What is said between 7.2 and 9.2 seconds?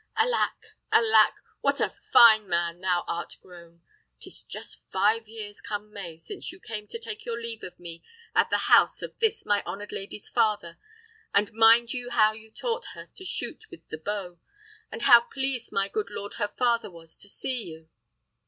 leave of me at the house of